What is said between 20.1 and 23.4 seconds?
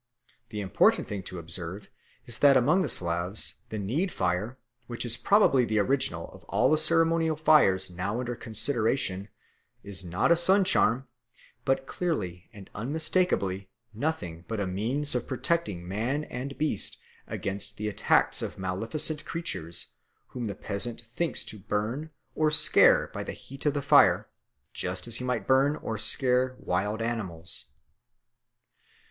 whom the peasant thinks to burn or scare by the